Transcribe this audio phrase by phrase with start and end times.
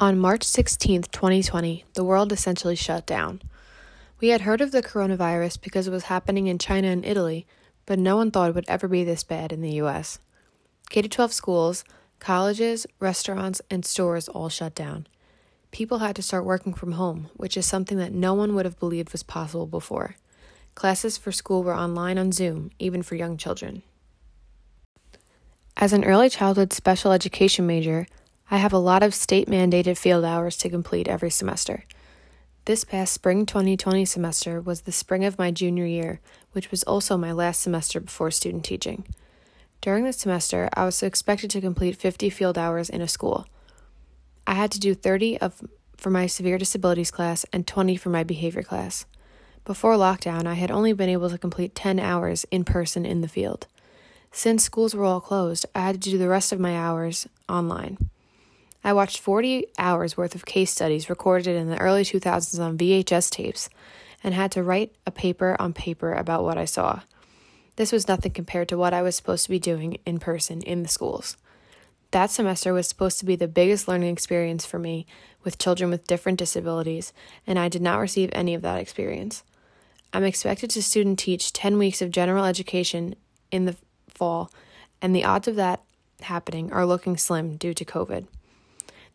[0.00, 3.40] On March 16, 2020, the world essentially shut down.
[4.20, 7.46] We had heard of the coronavirus because it was happening in China and Italy,
[7.86, 10.18] but no one thought it would ever be this bad in the US.
[10.90, 11.84] K 12 schools,
[12.18, 15.06] colleges, restaurants, and stores all shut down.
[15.70, 18.80] People had to start working from home, which is something that no one would have
[18.80, 20.16] believed was possible before.
[20.74, 23.82] Classes for school were online on Zoom, even for young children.
[25.76, 28.08] As an early childhood special education major,
[28.50, 31.84] I have a lot of state mandated field hours to complete every semester.
[32.66, 36.20] This past spring 2020 semester was the spring of my junior year,
[36.52, 39.06] which was also my last semester before student teaching.
[39.80, 43.46] During the semester, I was expected to complete 50 field hours in a school.
[44.46, 45.62] I had to do 30 of
[45.96, 49.06] for my severe disabilities class and 20 for my behavior class.
[49.64, 53.28] Before lockdown, I had only been able to complete 10 hours in person in the
[53.28, 53.66] field.
[54.32, 58.10] Since schools were all closed, I had to do the rest of my hours online.
[58.86, 63.30] I watched 40 hours worth of case studies recorded in the early 2000s on VHS
[63.30, 63.70] tapes
[64.22, 67.00] and had to write a paper on paper about what I saw.
[67.76, 70.82] This was nothing compared to what I was supposed to be doing in person in
[70.82, 71.38] the schools.
[72.10, 75.06] That semester was supposed to be the biggest learning experience for me
[75.42, 77.12] with children with different disabilities,
[77.46, 79.42] and I did not receive any of that experience.
[80.12, 83.16] I'm expected to student teach 10 weeks of general education
[83.50, 83.76] in the
[84.08, 84.52] fall,
[85.02, 85.82] and the odds of that
[86.20, 88.26] happening are looking slim due to COVID.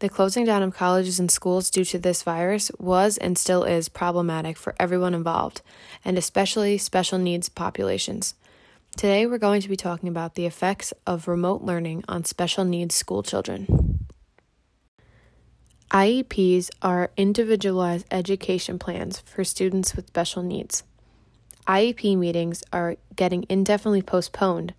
[0.00, 3.88] The closing down of colleges and schools due to this virus was and still is
[3.88, 5.62] problematic for everyone involved,
[6.04, 8.34] and especially special needs populations.
[8.94, 12.94] Today, we're going to be talking about the effects of remote learning on special needs
[12.94, 14.06] school children.
[15.90, 20.82] IEPs are individualized education plans for students with special needs.
[21.66, 24.74] IEP meetings are getting indefinitely postponed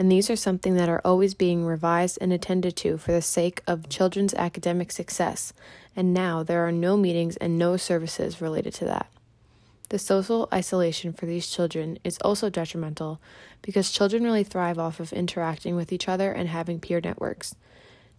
[0.00, 3.60] and these are something that are always being revised and attended to for the sake
[3.66, 5.52] of children's academic success,
[5.94, 9.12] and now there are no meetings and no services related to that.
[9.90, 13.20] The social isolation for these children is also detrimental
[13.60, 17.54] because children really thrive off of interacting with each other and having peer networks.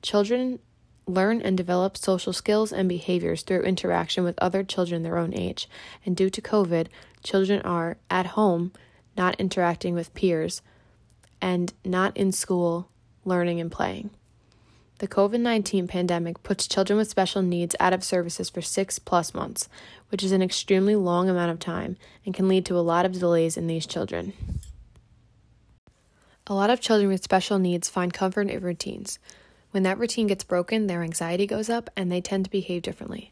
[0.04, 0.60] Children
[1.08, 5.68] learn and develop social skills and behaviors through interaction with other children their own age,
[6.06, 6.90] and due to COVID,
[7.24, 8.72] children are at home
[9.18, 10.62] not interacting with peers
[11.42, 12.90] and not in school
[13.26, 14.10] learning and playing.
[15.00, 19.34] The COVID 19 pandemic puts children with special needs out of services for six plus
[19.34, 19.68] months,
[20.10, 23.14] which is an extremely long amount of time and can lead to a lot of
[23.14, 24.34] delays in these children.
[26.46, 29.18] A lot of children with special needs find comfort in routines.
[29.72, 33.32] When that routine gets broken, their anxiety goes up and they tend to behave differently.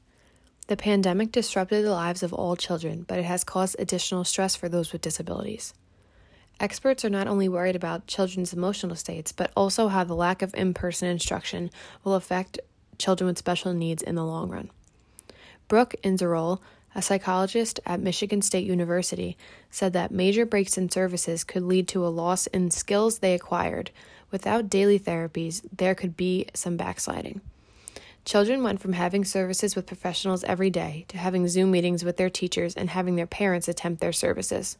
[0.68, 4.70] The pandemic disrupted the lives of all children, but it has caused additional stress for
[4.70, 5.74] those with disabilities.
[6.60, 10.54] Experts are not only worried about children's emotional states, but also how the lack of
[10.54, 11.70] in person instruction
[12.04, 12.60] will affect
[12.98, 14.70] children with special needs in the long run.
[15.70, 16.62] Brooke Ingersoll,
[16.94, 19.38] a psychologist at Michigan State University,
[19.70, 23.92] said that major breaks in services could lead to a loss in skills they acquired.
[24.30, 27.40] Without daily therapies, there could be some backsliding.
[28.26, 32.30] Children went from having services with professionals every day to having Zoom meetings with their
[32.30, 34.76] teachers and having their parents attempt their services.